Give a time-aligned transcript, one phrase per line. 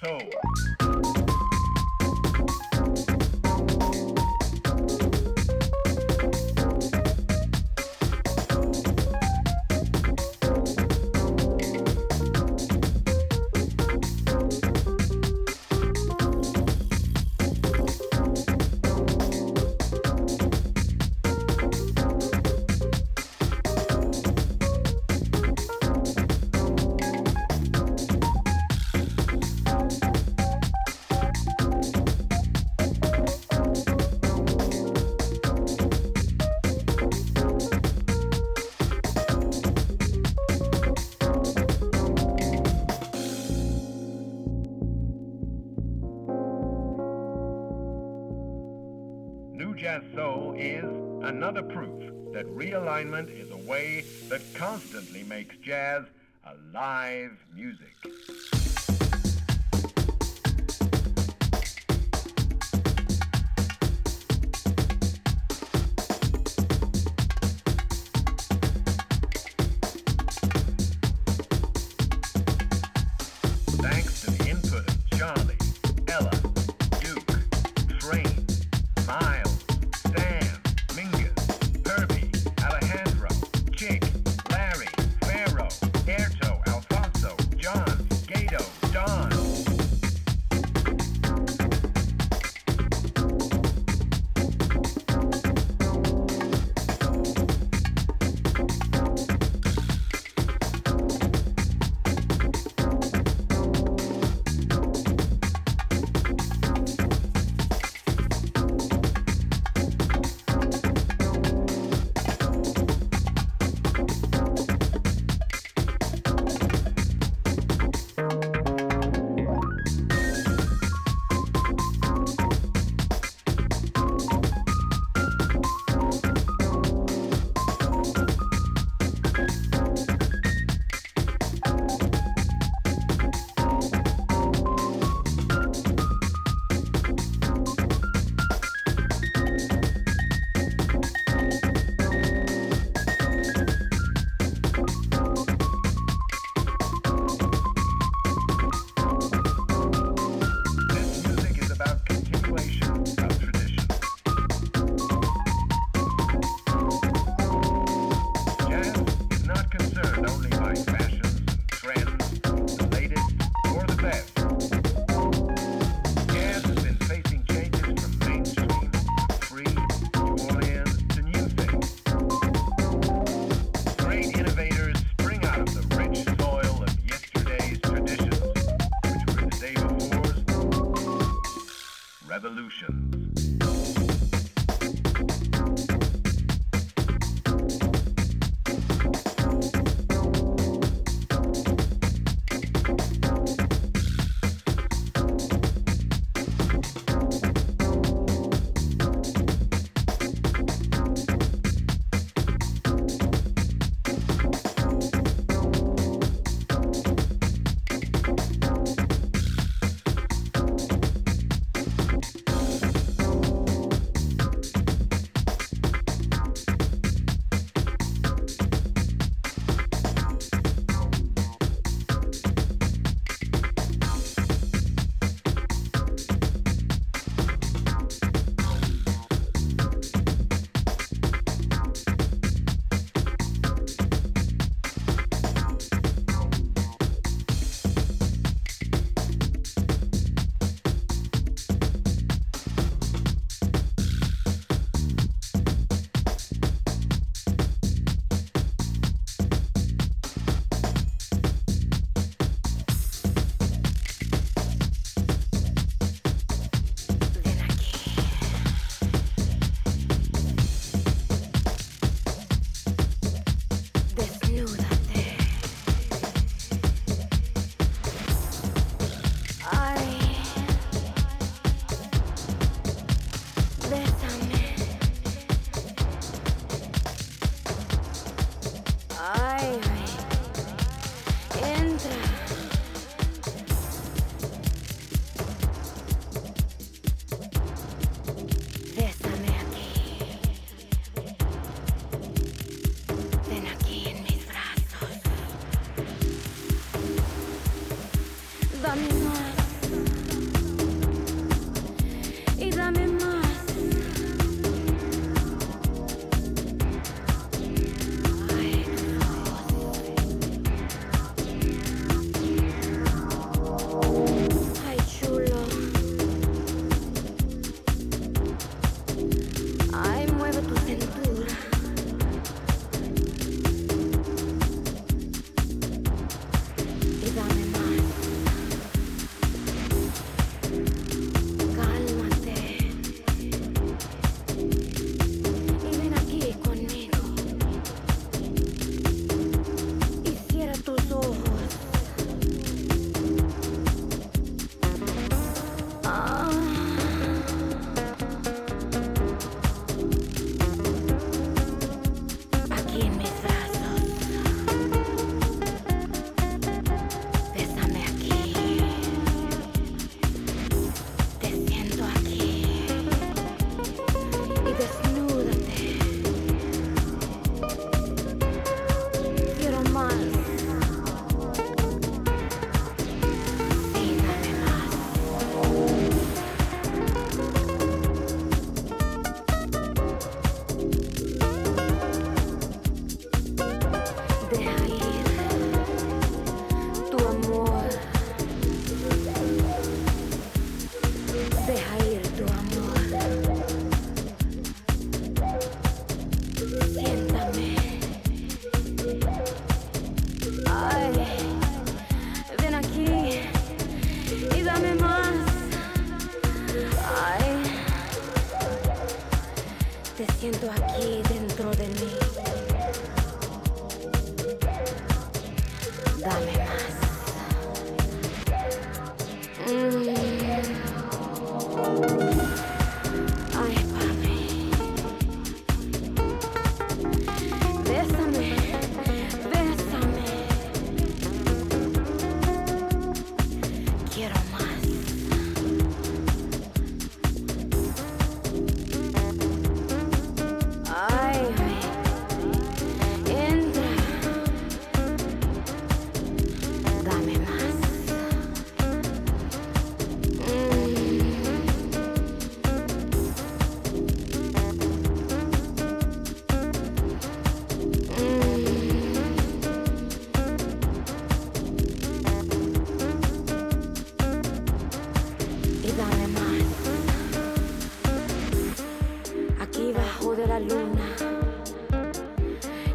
[0.00, 0.18] So.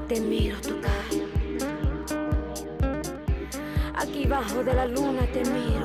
[0.07, 0.93] te miro tocar.
[3.95, 5.76] Aquí bajo de la luna te miro.